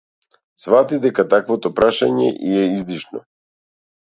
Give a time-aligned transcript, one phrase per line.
[0.63, 3.23] Сфати дека таквото прашање ѝ е излишно.